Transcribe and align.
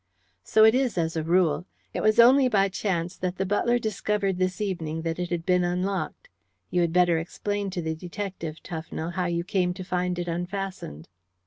"So 0.43 0.63
it 0.63 0.73
is, 0.73 0.97
as 0.97 1.15
a 1.15 1.21
rule. 1.21 1.67
It 1.93 2.01
was 2.01 2.19
only 2.19 2.47
by 2.49 2.69
chance 2.69 3.15
that 3.17 3.35
the 3.35 3.45
butler 3.45 3.77
discovered 3.77 4.39
this 4.39 4.59
evening 4.59 5.03
that 5.03 5.19
it 5.19 5.29
had 5.29 5.45
been 5.45 5.63
unlocked. 5.63 6.27
You 6.71 6.81
had 6.81 6.91
better 6.91 7.19
explain 7.19 7.69
to 7.69 7.83
the 7.83 7.93
detective, 7.93 8.63
Tufnell, 8.63 9.11
how 9.11 9.27
you 9.27 9.43
came 9.43 9.75
to 9.75 9.83
find 9.83 10.17
it 10.17 10.27
unfastened." 10.27 11.07